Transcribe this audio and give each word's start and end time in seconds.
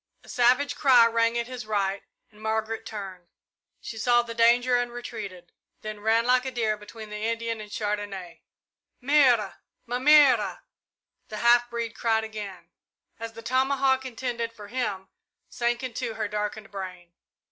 A 0.23 0.29
savage 0.29 0.75
cry 0.75 1.05
rang 1.05 1.37
at 1.37 1.45
his 1.45 1.67
right, 1.67 2.01
and 2.31 2.41
Margaret 2.41 2.87
turned. 2.87 3.27
She 3.79 3.99
saw 3.99 4.23
the 4.23 4.33
danger 4.33 4.75
and 4.75 4.91
retreated, 4.91 5.51
then 5.83 5.99
ran 5.99 6.25
like 6.25 6.43
a 6.43 6.49
deer 6.49 6.75
between 6.75 7.11
the 7.11 7.21
Indian 7.25 7.61
and 7.61 7.69
Chandonnais. 7.69 8.41
"Mère! 9.03 9.57
Ma 9.85 9.97
mère!" 9.99 10.61
the 11.27 11.37
half 11.37 11.69
breed 11.69 11.91
cried 11.93 12.23
again, 12.23 12.69
as 13.19 13.33
the 13.33 13.43
tomahawk 13.43 14.03
intended 14.03 14.51
for 14.53 14.69
him 14.69 15.07
sank 15.49 15.83
into 15.83 16.15
her 16.15 16.27
darkened 16.27 16.71
brain. 16.71 17.13